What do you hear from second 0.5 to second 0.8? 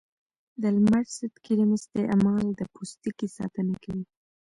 د